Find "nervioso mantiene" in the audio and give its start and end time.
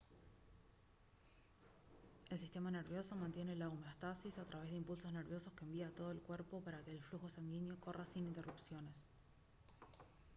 2.71-3.55